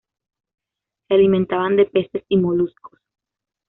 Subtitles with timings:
[1.07, 2.99] Se alimentaban de peces y moluscos.